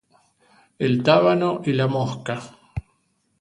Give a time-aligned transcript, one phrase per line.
[0.79, 2.41] El Tábano y la Mosca